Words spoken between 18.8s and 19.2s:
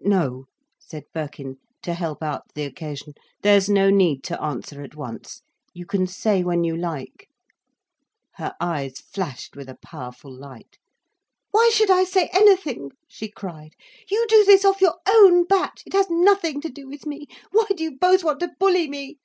me?"